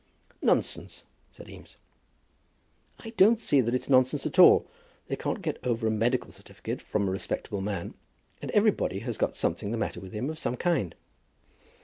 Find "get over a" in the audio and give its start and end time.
5.43-5.91